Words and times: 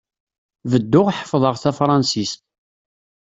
Bedduɣ 0.71 1.07
ḥefḍeɣ 1.17 1.55
tafṛansist. 1.57 2.41